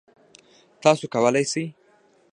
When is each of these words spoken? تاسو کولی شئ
تاسو 0.83 1.05
کولی 1.13 1.43
شئ 1.51 1.63